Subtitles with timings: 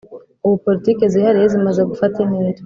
[0.45, 2.59] Ubu Politiki zihariye zimaze gufata intera